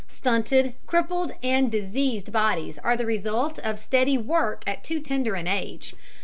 [0.07, 5.45] Stunted, crippled, and diseased bodies are the result of steady work at too tender an
[5.45, 5.93] age.